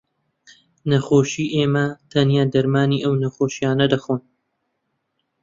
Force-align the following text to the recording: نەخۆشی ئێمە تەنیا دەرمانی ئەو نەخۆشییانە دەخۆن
نەخۆشی 0.89 1.51
ئێمە 1.55 1.85
تەنیا 2.11 2.43
دەرمانی 2.53 3.03
ئەو 3.05 3.13
نەخۆشییانە 3.23 3.85
دەخۆن 3.93 4.21